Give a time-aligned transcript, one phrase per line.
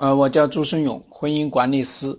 [0.00, 2.18] 呃，我叫朱顺勇，婚姻管理师，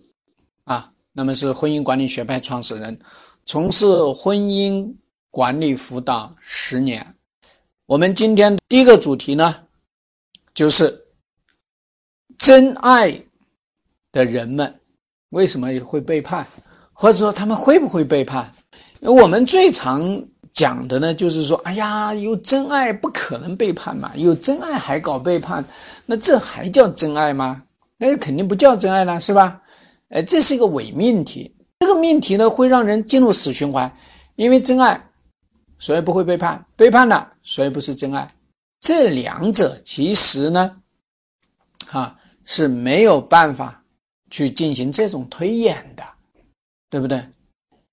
[0.65, 3.00] 啊，那么是婚姻管理学派创始人，
[3.44, 4.94] 从事婚姻
[5.31, 7.15] 管理辅导十年。
[7.88, 9.63] 我们今天第一个主题呢，
[10.54, 11.07] 就是
[12.38, 13.20] 真爱
[14.11, 14.79] 的人们
[15.31, 16.45] 为什么会背叛，
[16.93, 18.48] 或者说他们会不会背叛？
[19.02, 20.23] 我们最常
[20.54, 25.66] 讲的呢，就是说，哎呀，有真爱不可能背叛嘛，有真爱还搞背叛，
[26.05, 27.63] 那这还叫真爱吗？
[28.02, 29.62] 那就肯定不叫真爱了，是吧？
[30.09, 31.55] 哎，这是一个伪命题。
[31.80, 33.96] 这个命题呢，会让人进入死循环，
[34.36, 35.00] 因为真爱，
[35.78, 38.28] 所以不会背叛；背叛了，所以不是真爱。
[38.80, 40.78] 这两者其实呢，
[41.86, 43.84] 哈是没有办法
[44.31, 46.04] 去进行这种推演的，
[46.90, 47.23] 对不对？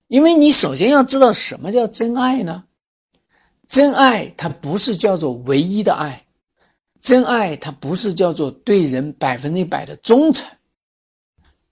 [0.07, 2.65] 因为你首先要知道什么叫真爱呢？
[3.69, 6.25] 真爱它不是叫做唯一的爱。
[7.01, 10.47] 真爱它不是叫做对人百分之百的忠诚，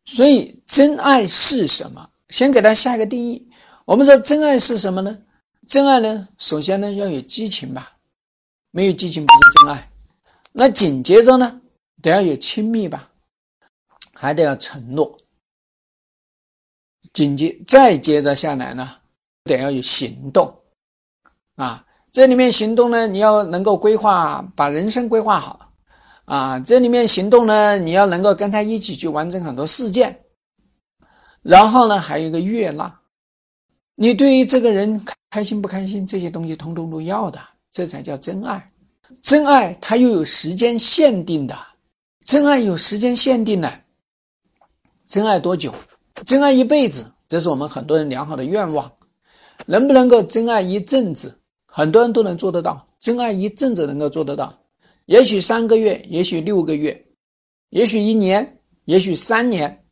[0.04, 2.10] 所以真爱是什么？
[2.28, 3.48] 先给它下一个定义。
[3.84, 5.22] 我们说真爱是什么呢？
[5.66, 7.96] 真爱呢，首先呢要有激情吧，
[8.70, 9.90] 没有激情不是真爱。
[10.52, 11.60] 那紧接着呢，
[12.02, 13.10] 得要有亲密吧，
[14.14, 15.16] 还得要承诺。
[17.12, 19.00] 紧接再接着下来呢，
[19.44, 20.62] 得要有行动
[21.54, 21.85] 啊。
[22.16, 25.68] 这里面行动呢，你要能够规划，把人生规划好，
[26.24, 30.18] 啊，这里面行动呢，你要能够跟他一起去完成很多事件，
[31.42, 33.00] 然后呢，还有一个悦纳，
[33.96, 37.38] 你对于这个人开心不开心，这些东西通通都要的，
[37.70, 38.66] 这才叫真爱。
[39.20, 41.54] 真爱它又有时间限定的，
[42.24, 43.70] 真爱有时间限定的，
[45.04, 45.70] 真爱多久？
[46.24, 48.90] 真爱一辈子，这是我们很多人良好的愿望，
[49.66, 51.38] 能不能够真爱一阵子？
[51.76, 54.50] 很多人都能做得到，真爱一阵子能够做得到，
[55.04, 57.04] 也许三个月，也许六个月，
[57.68, 59.84] 也许一年，也许三年，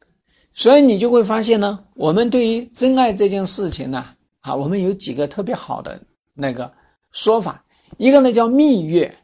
[0.54, 4.02] 所以你就会发现呢，我们对于真爱这件事情呢，
[4.40, 6.00] 啊，我们有几个特别好的
[6.32, 6.72] 那个
[7.12, 7.62] 说法，
[7.98, 9.14] 一个呢叫蜜月，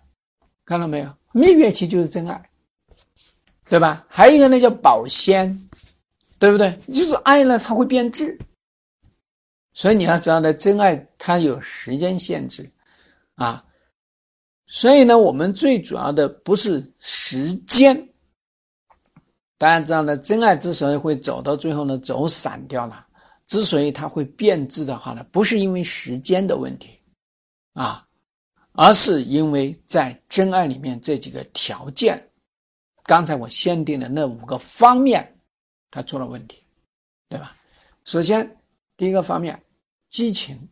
[0.67, 1.09] 看到没有？
[1.33, 2.51] 蜜月期就是真爱，
[3.71, 4.05] 对吧？
[4.07, 5.67] 还有一个呢叫保鲜，
[6.39, 6.77] 对不对？
[6.89, 8.39] 就是爱呢，它会变质。
[9.81, 12.71] 所以你要知道呢，真爱它有时间限制，
[13.37, 13.65] 啊，
[14.67, 17.97] 所以呢，我们最主要的不是时间。
[19.57, 23.07] 大家知道呢，真爱之所以会走到最后呢，走散掉了，
[23.47, 26.91] 之所以它会变质的话呢，不是因为时间的问题，
[27.73, 28.07] 啊，
[28.73, 32.23] 而是因为在真爱里面这几个条件，
[33.05, 35.41] 刚才我限定的那五个方面，
[35.91, 36.63] 它出了问题，
[37.31, 37.57] 对吧？
[38.05, 38.55] 首先。
[38.99, 39.59] 第一个方面，
[40.11, 40.69] 激情，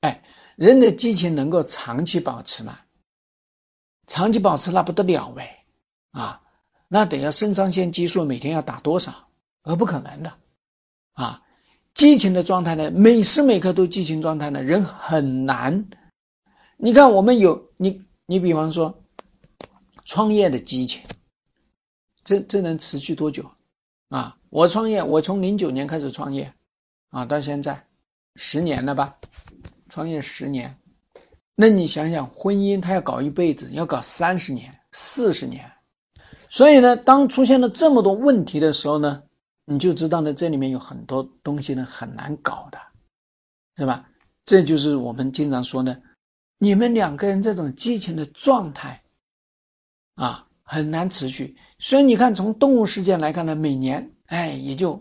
[0.00, 0.22] 哎，
[0.56, 2.80] 人的激情能够长期保持吗？
[4.06, 5.64] 长期保持那不得了呗，
[6.10, 6.42] 啊，
[6.88, 9.28] 那得要肾上腺激素每天要打多少？
[9.62, 10.30] 而不可能的，
[11.14, 11.42] 啊，
[11.94, 15.88] 激情的状态呢，每时每刻都激情状态呢，人很难。
[16.76, 19.02] 你看，我们有你，你比方说，
[20.04, 21.00] 创业的激情，
[22.24, 23.50] 这这能持续多久？
[24.10, 26.52] 啊，我创业，我从零九年开始创业。
[27.10, 27.86] 啊，到现在
[28.36, 29.14] 十年了吧？
[29.90, 30.76] 创业十年，
[31.54, 35.70] 那你想想，婚姻他要搞一辈子，要搞三十年、四十年，
[36.50, 39.22] 所以呢，当出现了这么多问题的时候呢，
[39.66, 42.78] 你就知道呢，这里面有很多东西呢很难搞的，
[43.76, 44.08] 是吧？
[44.44, 46.02] 这就是我们经常说的，
[46.58, 49.00] 你们两个人这种激情的状态
[50.16, 51.56] 啊，很难持续。
[51.78, 55.00] 所以你看，从动物世界来看呢，每年哎也就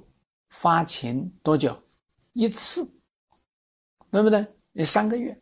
[0.49, 1.75] 发情多久？
[2.33, 2.89] 一次，
[4.13, 4.45] 对不对？
[4.73, 5.35] 也三个月。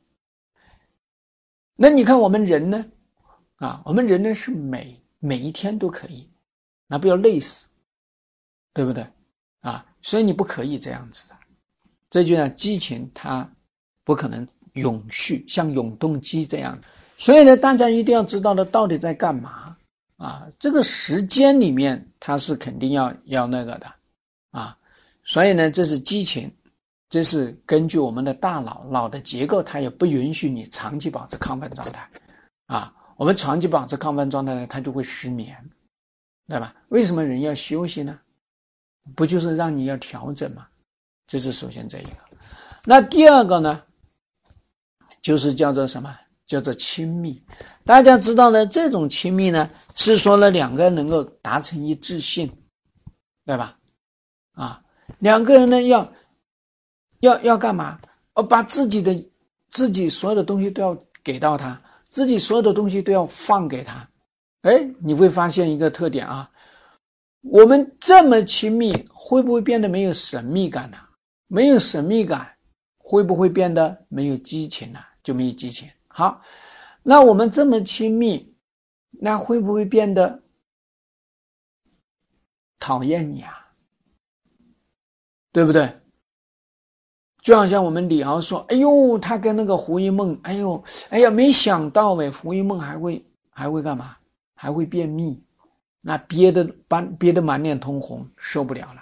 [1.75, 2.85] 那你看我们人呢？
[3.57, 6.25] 啊，我们人呢是每每一天都可以，
[6.87, 7.67] 那不要累死，
[8.73, 9.05] 对不对？
[9.59, 11.35] 啊，所以你不可以这样子的。
[12.09, 13.45] 这就像激情，它
[14.05, 16.79] 不可能永续，像永动机这样。
[17.17, 19.75] 所以呢，大家一定要知道的到底在干嘛
[20.15, 20.47] 啊？
[20.57, 23.93] 这个时间里面，它是肯定要要那个的
[24.51, 24.77] 啊。
[25.25, 26.49] 所以呢，这是激情。
[27.11, 32.09] 这是根据我们的大脑脑的结构，它也不允许你长期保持亢奋状态，
[32.67, 35.53] 啊，我们长期保持亢奋状态呢，它就会失眠，
[36.47, 36.73] 对吧？
[36.87, 38.17] 为什么人要休息呢？
[39.13, 40.65] 不就是让你要调整吗？
[41.27, 42.11] 这是首先这一个。
[42.85, 43.83] 那第二个呢，
[45.21, 46.17] 就是叫做什么？
[46.45, 47.43] 叫做亲密。
[47.83, 52.49] 大家知道呢，这种亲密呢，是说呢两个人能够达成一致性，
[53.45, 53.77] 对吧？
[54.53, 54.81] 啊，
[55.19, 56.09] 两个人呢要。
[57.21, 57.99] 要要干嘛？
[58.33, 59.29] 哦，把自己的
[59.69, 64.07] 自己所有的东西都要给到他，自己所有的东西都要放给他。
[64.61, 66.49] 哎，你会发现一个特点啊，
[67.41, 70.97] 我们这么亲密，会不会变得没有神秘感呢？
[71.47, 72.55] 没有神秘感，
[72.97, 74.99] 会不会变得没有激情呢？
[75.23, 75.89] 就没有激情。
[76.07, 76.41] 好，
[77.03, 78.53] 那我们这么亲密，
[79.11, 80.41] 那会不会变得
[82.79, 83.71] 讨厌你啊？
[85.51, 86.00] 对不对？
[87.41, 94.15] 就好像我们李敖说：“哎呦，他跟那个胡一梦，哎呦，哎呀，没想到哎，胡一梦还会还会干嘛？
[94.53, 95.41] 还会便秘，
[96.01, 99.01] 那憋得把憋得满脸通红，受不了了，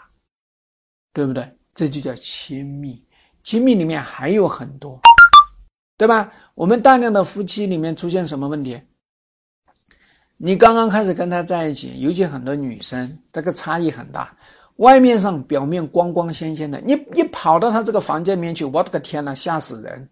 [1.12, 1.54] 对不对？
[1.76, 3.04] 这就叫亲密。
[3.44, 5.00] 亲密里面还有很多，
[5.98, 6.32] 对吧？
[6.56, 8.82] 我们大量的夫妻里面出现什么问题？
[10.38, 14.34] 你刚刚开始跟他在一起，尤其很多女生，这个差异很大。”
[14.80, 20.10] 外面上表面光光鲜鲜的，你你跑到他这个房间里面去，我的个天呐，吓死人！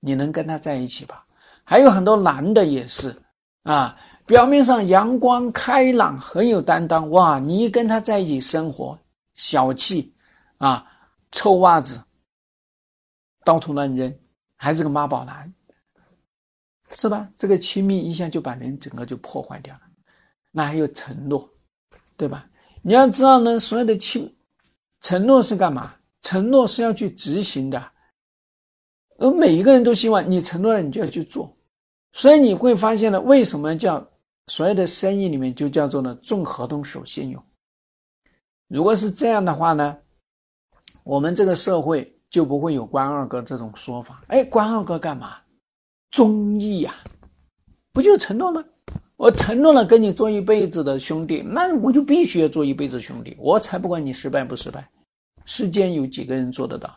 [0.00, 1.24] 你能跟他在一起吧？
[1.64, 3.14] 还有很多男的也是
[3.62, 7.38] 啊，表面上阳光开朗，很有担当，哇！
[7.38, 8.98] 你一跟他在一起生活，
[9.34, 10.12] 小气
[10.58, 10.86] 啊，
[11.30, 12.02] 臭袜子，
[13.44, 14.14] 到处乱扔，
[14.56, 15.50] 还是个妈宝男，
[16.98, 17.30] 是吧？
[17.34, 19.80] 这个亲密一下就把人整个就破坏掉了。
[20.50, 21.48] 那还有承诺，
[22.18, 22.46] 对吧？
[22.82, 24.34] 你要知道呢，所有的亲
[25.00, 25.94] 承诺是干嘛？
[26.20, 27.92] 承诺是要去执行的，
[29.18, 31.56] 而每一个人都希望你承诺了，你就要去做。
[32.12, 34.06] 所以你会发现呢，为什么叫
[34.48, 37.42] 所有的生意里面就叫做呢重合同守信用？
[38.68, 39.96] 如果是这样的话呢，
[41.04, 44.22] 我们这个社会就不会有关二哥这种说法。
[44.28, 45.38] 哎，关二哥干嘛？
[46.10, 46.94] 忠义呀，
[47.92, 48.64] 不就承诺吗？
[49.22, 54.84] 我承诺了跟你做一辈子的兄弟，那我就必须要做一辈子兄弟，我才不管你失败不失败。
[55.44, 56.92] 世间有几个人做得到，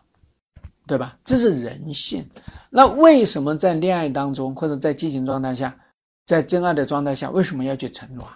[0.87, 1.15] 对吧？
[1.23, 2.25] 这是人性。
[2.71, 5.77] 那为什么在恋爱当中，或者在激情状态下，
[6.25, 8.27] 在真爱的状态下，为什么要去承诺？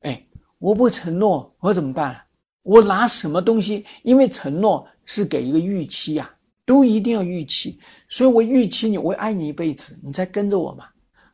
[0.00, 0.22] 哎，
[0.58, 2.20] 我不承诺，我怎么办？
[2.64, 3.82] 我拿什么东西？
[4.02, 6.30] 因为承诺是给一个预期呀，
[6.66, 7.80] 都一定要预期。
[8.10, 10.84] 所以我预期你，我爱你一辈子，你才跟着我嘛。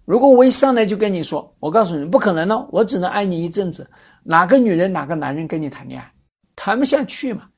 [0.04, 3.90] 如果我一上来就跟你说，我告诉你不可能哦，我只能爱你一阵子。
[4.22, 6.14] 哪个女人哪个男人跟你谈恋爱，
[6.54, 7.50] 谈不下去嘛，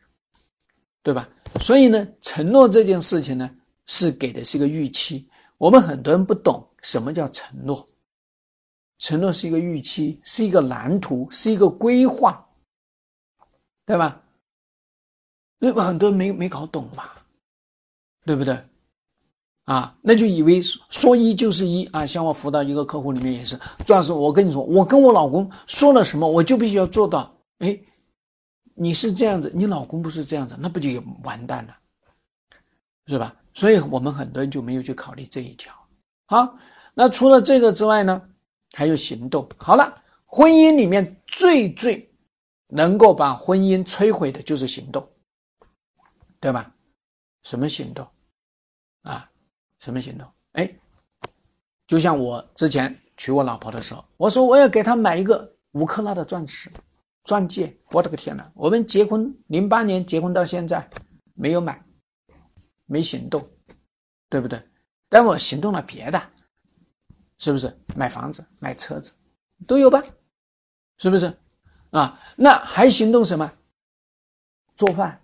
[1.02, 1.28] 对吧？
[1.60, 3.50] 所以呢，承诺这件事情呢，
[3.86, 5.28] 是给的是一个预期。
[5.58, 7.86] 我们很多人不懂什么叫承诺，
[8.98, 12.46] 承诺是一个预期，是一个蓝图，是一个规划，
[13.84, 14.22] 对吧？
[15.60, 17.04] 因为很多人没没搞懂嘛，
[18.24, 18.56] 对不对？
[19.66, 22.06] 啊，那就以为说一就是一啊！
[22.06, 27.36] 像我辅导一个客户里面也是，主要是我跟你说，我跟我老公说了什么，我就必须要做到。
[27.58, 27.76] 哎，
[28.74, 30.88] 你是这样子，你老公不是这样子，那不就
[31.24, 31.76] 完蛋了，
[33.08, 33.34] 是吧？
[33.54, 35.74] 所以我们很多人就没有去考虑这一条。
[36.26, 36.56] 好，
[36.94, 38.22] 那除了这个之外呢，
[38.72, 39.48] 还有行动。
[39.58, 39.92] 好了，
[40.26, 42.08] 婚姻里面最最
[42.68, 45.04] 能够把婚姻摧毁的就是行动，
[46.38, 46.72] 对吧？
[47.42, 48.06] 什么行动？
[49.86, 50.26] 什么行动？
[50.54, 50.68] 哎，
[51.86, 56.68] 就像我之前娶我老婆的时候，我说我要给她买一个五克拉的钻石
[57.22, 57.72] 钻戒。
[57.92, 58.50] 我的个天呐！
[58.56, 60.90] 我们结婚零八年结婚到现在，
[61.34, 61.80] 没有买，
[62.86, 63.48] 没行动，
[64.28, 64.60] 对不对？
[65.08, 66.20] 但我行动了别的，
[67.38, 67.72] 是不是？
[67.94, 69.12] 买房子、买车子
[69.68, 70.02] 都有吧？
[70.98, 71.32] 是不是？
[71.90, 73.48] 啊，那还行动什么？
[74.76, 75.22] 做饭，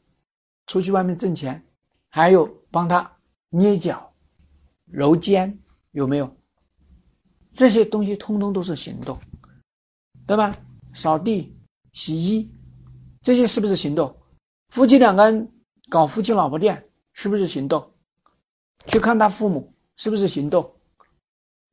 [0.69, 1.67] 出去外面挣钱，
[2.09, 3.17] 还有帮他
[3.49, 4.12] 捏脚。
[4.93, 5.59] 揉肩
[5.93, 6.37] 有没有？
[7.51, 9.19] 这些东西通通都是行动，
[10.27, 10.55] 对吧？
[10.95, 11.53] 扫地、
[11.93, 12.51] 洗衣，
[13.23, 14.15] 这些是不是行动？
[14.69, 15.53] 夫妻两个人
[15.89, 17.93] 搞夫妻老婆店，是不是行动？
[18.87, 20.75] 去看他父母，是不是行动？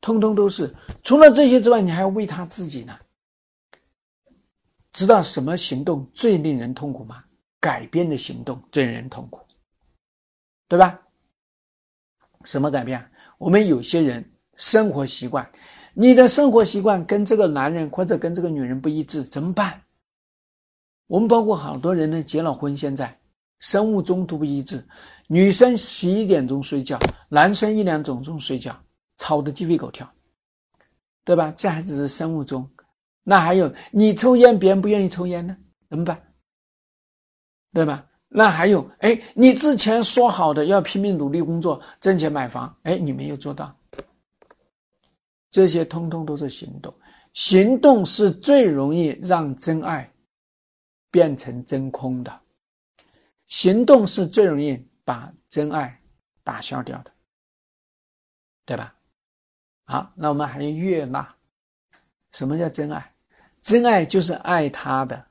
[0.02, 0.74] 通通都是。
[1.04, 2.98] 除了这些之外，你还要为他自己呢。
[4.92, 7.24] 知道什么行动最令人痛苦吗？
[7.62, 9.46] 改变的行动最令人痛苦，
[10.68, 11.00] 对吧？
[12.44, 13.09] 什么改变？
[13.40, 15.50] 我们有些人生活习惯，
[15.94, 19.82] 你的生活习惯跟这个男人或者跟这个女人不一致，怎么办？
[21.08, 23.18] 我们包括好多人呢，结了婚，现在
[23.60, 24.86] 生物钟都不一致，
[25.28, 28.78] 女生十一点钟睡觉，男生一两点钟睡觉，
[29.18, 30.08] 吵得鸡飞狗跳，
[31.24, 31.50] 对吧？
[31.56, 32.70] 这还只是生物钟，
[33.24, 35.56] 那还有你抽烟，别人不愿意抽烟呢，
[35.90, 36.22] 怎么办？
[37.72, 38.06] 对吧？
[38.32, 43.76] 那还有，哎，你之前说好的要拼命努力工作挣钱买房，哎，你没有做到，
[45.50, 46.94] 这些通通都是行动，
[47.34, 50.12] 行动是最容易让真爱
[51.10, 52.40] 变成真空的，
[53.48, 56.00] 行动是最容易把真爱
[56.44, 57.12] 打消掉的，
[58.64, 58.94] 对吧？
[59.86, 61.36] 好，那我们还有悦纳，
[62.32, 63.16] 什么叫真爱？
[63.60, 65.26] 真爱就是爱他的。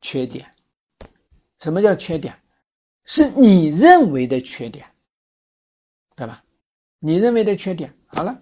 [0.00, 0.52] 缺点。
[1.62, 2.36] 什么叫缺点？
[3.04, 4.84] 是你认为的缺点，
[6.16, 6.42] 对吧？
[6.98, 8.36] 你认为的缺点，好了，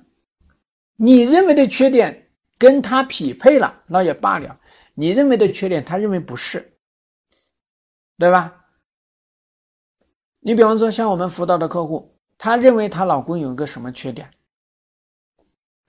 [0.96, 4.58] 你认为的缺点跟他匹配了，那也罢了。
[4.94, 6.78] 你认为的缺点，他认为不是，
[8.16, 8.64] 对吧？
[10.38, 14.30] 你比方说，像我们辅导的客户，她认为她老公有一个什么缺点？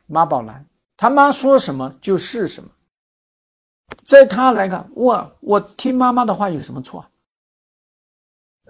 [0.06, 0.66] 妈宝男，
[0.98, 2.70] 他妈说什么就是什么，
[4.04, 7.06] 在他来看，我我听妈妈的话有什么错？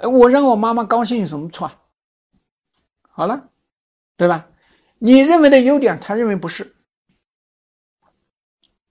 [0.02, 1.82] 哎我让我妈妈高兴有什么错啊？
[3.10, 3.50] 好了，
[4.18, 4.48] 对吧？
[4.98, 6.74] 你认为的优点，他认为不是，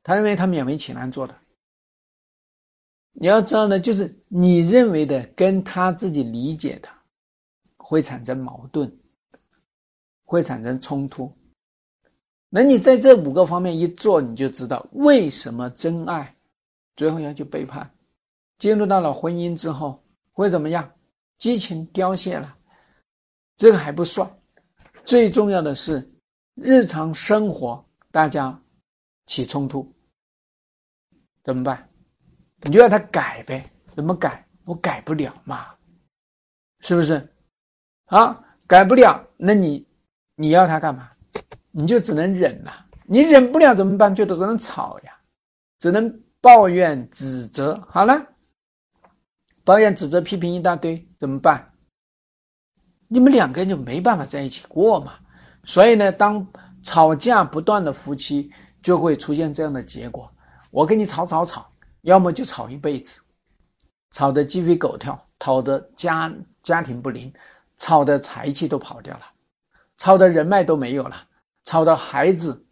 [0.02, 1.35] 他认为他勉为其难做的。
[3.12, 6.88] 你要知道呢，就是你认为的跟他自己理解的
[7.76, 8.99] 会产生矛盾，
[10.25, 11.33] 会产生冲突。
[12.49, 16.37] 那你在这五个方面一做，你就知道为什么真爱
[16.97, 17.88] 最后要去背叛，
[18.59, 20.00] 进入到了婚姻之后
[20.33, 20.93] 会怎么样？
[21.40, 22.54] 激情凋谢了，
[23.56, 24.30] 这个还不算，
[25.04, 26.06] 最重要的是
[26.54, 28.61] 日常生活大家
[29.25, 29.90] 起冲突，
[31.42, 31.88] 怎么办？
[32.61, 34.47] 你就让他改呗，怎么改？
[34.66, 35.75] 我改不了嘛，
[36.80, 37.26] 是不是？
[38.04, 39.85] 啊，改不了，那你
[40.35, 41.11] 你要他干嘛？
[41.70, 42.87] 你就只能忍了。
[43.06, 44.14] 你忍不了怎么办？
[44.14, 45.18] 就只能吵呀，
[45.78, 47.80] 只能抱怨指责。
[47.88, 48.26] 好了。
[49.62, 51.70] 抱怨、指责、批评一大堆，怎么办？
[53.06, 55.18] 你们两个人就没办法在一起过嘛。
[55.64, 56.44] 所以呢，当
[56.82, 58.50] 吵架不断的夫妻
[58.80, 60.32] 就会出现这样的结果：
[60.70, 63.20] 我跟你吵吵吵，要么就吵一辈子，
[64.12, 67.30] 吵得鸡飞狗跳，吵得家家庭不宁，
[67.76, 69.26] 吵得财气都跑掉了，
[69.98, 71.28] 吵得人脉都没有了，
[71.64, 72.64] 吵得孩子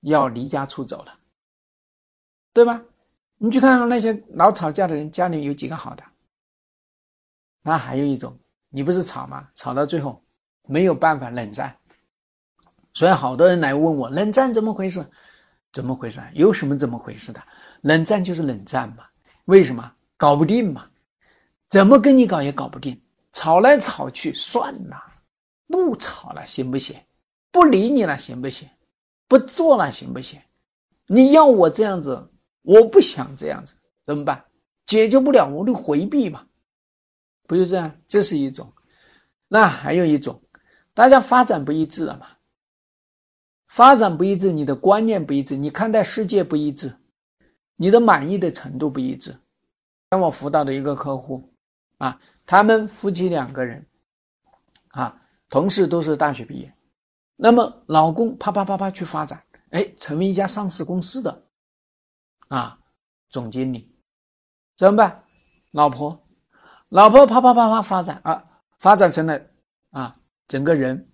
[0.00, 1.14] 要离家出走了，
[2.52, 2.82] 对吧？
[3.38, 6.02] 你去看看那些老吵架的人，家里有几个好的？
[7.62, 8.36] 那还有一种，
[8.70, 9.48] 你不是吵吗？
[9.54, 10.20] 吵到最后
[10.66, 11.74] 没有办法冷战，
[12.92, 15.04] 所以好多人来问我冷战怎么回事？
[15.72, 16.20] 怎么回事？
[16.34, 17.42] 有什么怎么回事的？
[17.82, 19.04] 冷战就是冷战嘛？
[19.46, 19.92] 为什么？
[20.16, 20.86] 搞不定嘛？
[21.68, 23.00] 怎么跟你搞也搞不定，
[23.32, 25.02] 吵来吵去算了，
[25.68, 27.00] 不吵了行不行？
[27.50, 28.68] 不理你了行不行？
[29.26, 30.40] 不做了行不行？
[31.06, 32.30] 你要我这样子，
[32.62, 34.44] 我不想这样子，怎么办？
[34.86, 36.46] 解决不了我就回避嘛。
[37.52, 37.94] 不就这样？
[38.08, 38.72] 这是一种，
[39.46, 40.42] 那还有一种，
[40.94, 42.26] 大家发展不一致了嘛？
[43.68, 46.96] 发展不一致，你的观念不一致，你看待世界不一致，
[47.76, 49.38] 你的满意的程度不一致。
[50.10, 51.46] 像我辅导的一个客户
[51.98, 53.86] 啊，他们夫妻两个人
[54.88, 55.14] 啊，
[55.50, 56.74] 同事都是大学毕业，
[57.36, 61.44] 那么老公啪啪啪啪去发展，哎，成为一家上市公司的
[62.48, 62.78] 啊
[63.28, 63.94] 总经理，
[64.78, 65.22] 怎么办？
[65.72, 66.18] 老婆。
[66.92, 68.44] 老婆啪啪啪啪发展啊，
[68.78, 69.40] 发展成了
[69.92, 70.14] 啊，
[70.46, 71.08] 整个人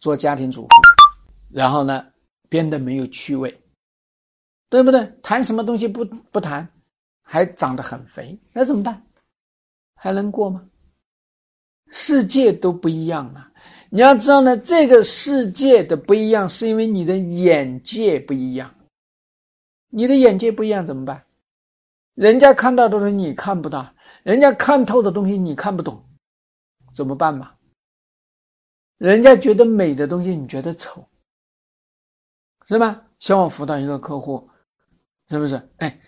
[0.00, 0.68] 做家庭主妇，
[1.48, 2.04] 然后呢
[2.50, 3.58] 变得没有趣味，
[4.68, 5.10] 对不对？
[5.22, 6.68] 谈什么东西不不谈，
[7.22, 9.02] 还长得很肥，那怎么办？
[9.94, 10.62] 还能过吗？
[11.90, 13.50] 世界都不一样了，
[13.88, 18.74] 你要知道呢，这个世界的不一样，是因为你的眼界不一样。
[19.88, 21.24] 你的眼界不一样怎么办？
[22.12, 23.90] 人家看到的是你看不到。
[24.22, 26.04] 人家看透的东西你看不懂，
[26.94, 27.56] 怎么办嘛？
[28.98, 31.04] 人家觉得美的东西你觉得丑，
[32.68, 33.04] 是吧？
[33.18, 34.48] 像我辅导一个客户，
[35.28, 35.56] 是不是？
[35.78, 36.00] 哎，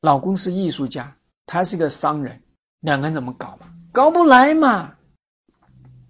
[0.00, 1.14] 老公是艺术家，
[1.44, 2.42] 他是个商人，
[2.80, 3.66] 两个人怎么搞嘛？
[3.92, 4.96] 搞不来嘛！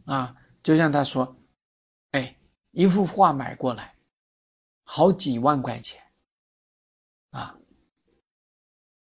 [0.05, 1.37] 啊，就像他说，
[2.13, 2.39] 哎，
[2.71, 3.97] 一幅画买过来，
[4.85, 6.01] 好几万块钱，
[7.31, 7.59] 啊，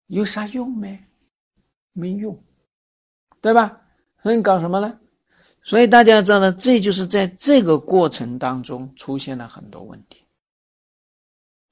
[0.08, 1.00] 有啥用没？
[1.98, 2.38] 没用，
[3.42, 3.82] 对吧？
[4.22, 5.00] 所以搞什么呢？
[5.64, 10.26] 所以大家知道呢，这就是在这个过程当中出现了很多问题，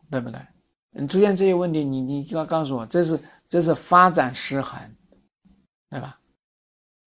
[0.09, 0.39] 对不对？
[0.89, 4.79] 你出现这些问题，你你就要告诉我，这是这是发展失衡，
[5.89, 6.19] 对吧？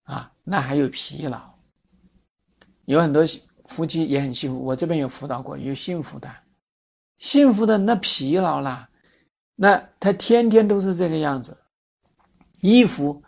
[0.04, 1.52] 啊，那还有疲劳，
[2.84, 3.22] 有很多
[3.66, 6.30] 夫妻也很幸福，我这边有辅导过，有幸福的，
[7.18, 8.88] 幸福的那疲劳了，
[9.56, 11.56] 那他天天都是这个样子。
[12.60, 13.22] 衣服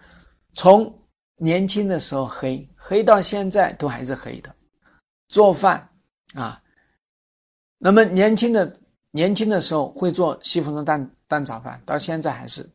[0.55, 1.07] 从
[1.37, 4.55] 年轻的时候黑黑到现在都还是黑的，
[5.29, 5.89] 做饭
[6.35, 6.63] 啊，
[7.79, 8.77] 那么年轻的
[9.11, 12.69] 年轻的时候会做西红柿蛋蛋炒饭，到现在还是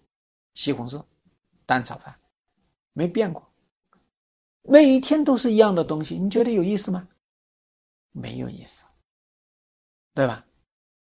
[0.54, 1.04] 西红柿
[1.66, 2.18] 蛋炒饭，
[2.94, 3.48] 没变过，
[4.64, 7.08] 每一天都是一样的东西，你觉得有意思吗？
[8.12, 8.84] 没有意思，
[10.14, 10.46] 对吧？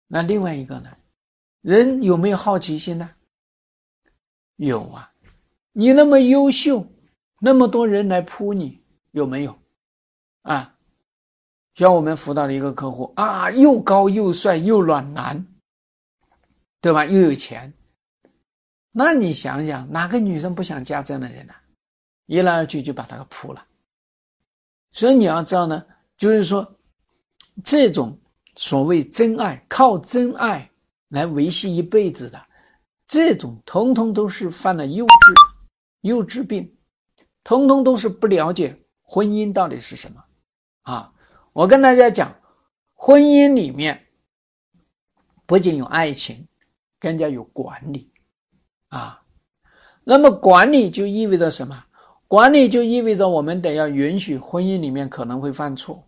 [0.06, 0.90] 那另外一个呢？
[1.62, 3.10] 人有没有好奇心呢？
[4.56, 5.12] 有啊，
[5.72, 6.86] 你那么优秀，
[7.40, 8.80] 那么多人来扑你，
[9.12, 9.56] 有没有？
[10.42, 10.74] 啊，
[11.74, 15.46] 像我们辅导的一个客户啊，又高又帅又暖男，
[16.80, 17.04] 对吧？
[17.04, 17.72] 又有钱，
[18.90, 21.54] 那你想想，哪个女生不想嫁这样的人呢？
[22.26, 23.64] 一来二去就把他给扑了。
[24.92, 25.84] 所以你要知道呢，
[26.16, 26.76] 就是说，
[27.62, 28.18] 这种
[28.56, 30.68] 所谓真爱，靠真爱
[31.08, 32.44] 来维系一辈子的，
[33.06, 35.49] 这种通通都是犯了幼稚、
[36.00, 36.76] 幼稚病，
[37.44, 40.24] 通通都是不了解婚姻到底是什么。
[40.82, 41.12] 啊，
[41.52, 42.34] 我跟大家讲，
[42.94, 44.06] 婚姻里面
[45.46, 46.46] 不仅有爱情，
[46.98, 48.10] 更加有管理
[48.88, 49.22] 啊。
[50.04, 51.84] 那么管理就意味着什么？
[52.26, 56.06] 管理就意味着我们得要允许婚姻里面可能会犯错，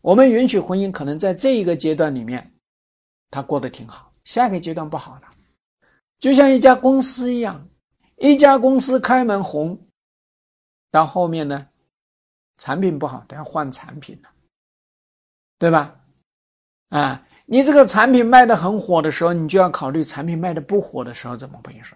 [0.00, 2.52] 我们允许婚姻可能在这一个阶段里面，
[3.30, 5.22] 他过得挺好，下一个阶段不好了。
[6.18, 7.68] 就像一家公司一样，
[8.16, 9.78] 一家公司开门红，
[10.90, 11.68] 到后面呢？
[12.58, 14.30] 产品不好，都要换产品了，
[15.58, 16.00] 对吧？
[16.88, 21.94] 啊，你这个产品卖的很火的时候，你就要考虑产品卖的不火的时候怎么回事。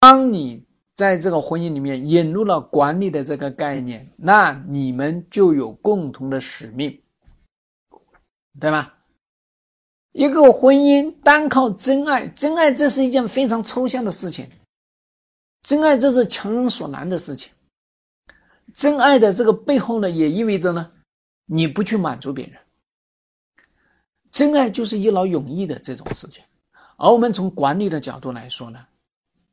[0.00, 7.00] 当你在这个婚姻里面引入了管理的这个概念，那你们就有共同的使命，
[8.58, 8.92] 对吧？
[10.12, 14.50] 一个婚姻单靠真爱，真爱这是一件非常抽象的事情，
[15.70, 17.52] 真爱这是强人所难的事情。
[18.74, 20.90] 真爱的这个背后呢，也意味着呢，
[21.46, 22.60] 你不去满足别人。
[24.32, 26.42] 真爱就是一劳永逸的这种事情，
[26.96, 28.84] 而我们从管理的角度来说呢，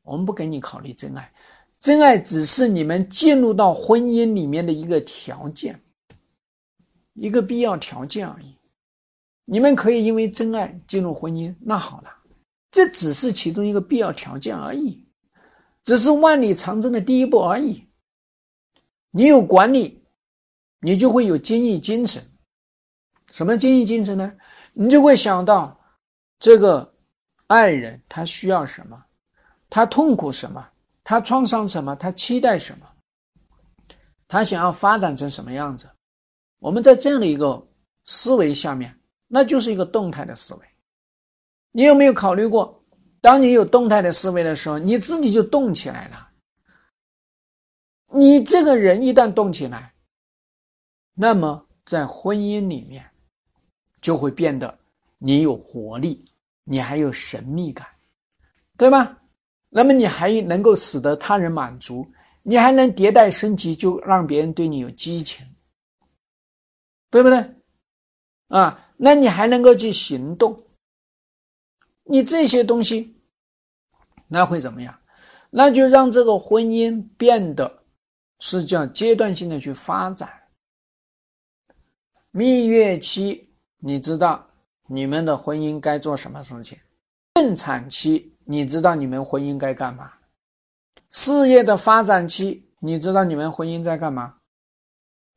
[0.02, 1.32] 我们不给你考虑真爱，
[1.78, 5.80] 真爱只是你们进入到婚姻里面的一个条件，
[7.14, 8.56] 一个必要条件而已。
[9.44, 12.10] 你们可以因为真爱进入婚姻，那好了，
[12.72, 15.04] 这只是其中一个必要条件而已，
[15.88, 17.82] 只是万里长征的第一步而已。
[19.10, 20.04] 你有管理，
[20.80, 22.22] 你就会有精益精神。
[23.32, 24.30] 什么精益精神呢？
[24.74, 25.80] 你就会想到
[26.38, 26.94] 这个
[27.46, 29.02] 爱人他需要什么，
[29.70, 30.68] 他痛苦什么，
[31.02, 32.86] 他创伤什么，他期待什么，
[34.28, 35.88] 他想要发展成什么样子。
[36.58, 37.66] 我们在这样的一个
[38.04, 38.94] 思维下面，
[39.26, 40.60] 那就是一个动态的思维。
[41.72, 42.77] 你有没有考虑过，
[43.20, 46.28] 当你有动态的思维的时候，你自己就动起来了。
[48.14, 49.92] 你这个人一旦动起来，
[51.14, 53.10] 那么在婚姻里面
[54.00, 54.78] 就会变得
[55.18, 56.24] 你有活力，
[56.64, 57.86] 你还有神秘感，
[58.76, 59.18] 对吧？
[59.68, 62.10] 那么你还能够使得他人满足，
[62.42, 65.46] 你还能迭代升级，就让别人对你有激情，
[67.10, 67.54] 对不对？
[68.48, 70.56] 啊，那你还能够去行动，
[72.08, 73.14] 你这些东西，
[74.26, 74.98] 那会怎么样？
[75.50, 77.78] 那就让这个婚姻变得。
[78.40, 80.30] 是叫阶段性的去发展。
[82.30, 83.48] 蜜月期，
[83.80, 84.46] 你知道
[84.86, 86.78] 你们的婚姻该做什么事情？
[87.34, 90.12] 盛产期，你知道你们婚姻该干嘛？
[91.10, 94.36] 事业的发展期，你知道你们婚姻在干嘛？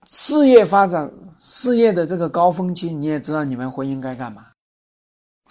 [0.05, 4.50] 事业发展，事业的这个高峰期，你也知道你们婚姻该干嘛？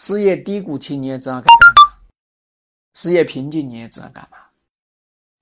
[0.02, 1.98] 事业低谷期，你也知道该干嘛？
[2.94, 4.38] 事业瓶颈，你也知道干嘛？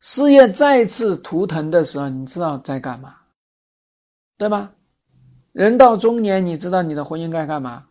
[0.01, 3.14] 事业再次图腾的时候，你知道在干嘛，
[4.37, 4.75] 对吧？
[5.53, 7.87] 人到中年，你知道你的婚姻该干嘛？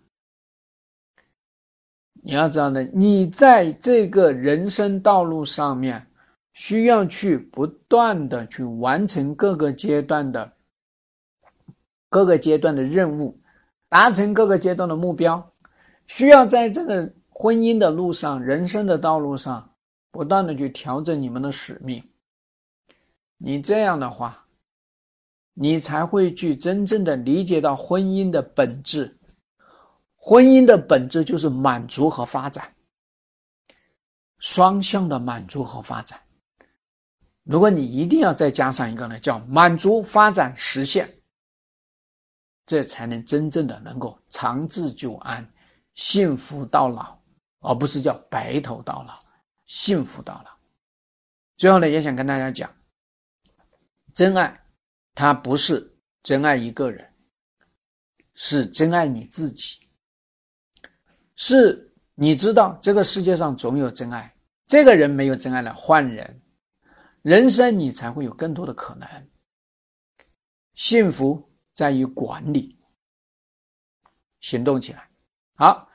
[2.21, 6.05] 你要知道呢，你在这个人生道路上面，
[6.51, 10.51] 需要去不断的去完成各个阶段的
[12.09, 13.39] 各个阶段的任务，
[13.87, 15.49] 达成各个阶段的目标，
[16.07, 19.73] 需要在这个婚姻的路上、人生的道路上。
[20.09, 22.03] 不断的去调整你们的使命，
[23.37, 24.47] 你这样的话，
[25.53, 29.15] 你才会去真正的理解到婚姻的本质。
[30.15, 32.73] 婚姻的本质就是满足和发展，
[34.39, 36.19] 双向的满足和发展。
[37.43, 41.07] 如果你一定要再加上一个呢，叫满足、发展、实现，
[42.65, 45.47] 这才能真正的能够长治久安、
[45.97, 47.19] 幸福到老，
[47.59, 49.19] 而不是叫白头到老。
[49.65, 50.57] 幸福到老。
[51.57, 52.73] 最后呢，也想跟大家讲，
[54.13, 54.63] 真爱，
[55.15, 57.11] 它不是真爱一个人，
[58.35, 59.79] 是真爱你自己。
[61.35, 64.33] 是你知道这个世界上总有真爱，
[64.67, 66.41] 这个人没有真爱了，换人，
[67.23, 69.29] 人生你才会有更多的可能。
[70.75, 72.79] 幸福在于管理，
[74.39, 75.09] 行动起来。
[75.55, 75.86] 好。